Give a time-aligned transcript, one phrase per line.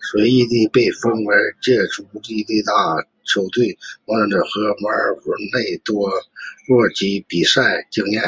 [0.00, 1.58] 随即他便被本菲卡
[1.90, 5.22] 租借到意大利球队摩德纳和卡尔佩
[5.52, 6.08] 内多
[6.68, 8.22] 洛积累比赛经验。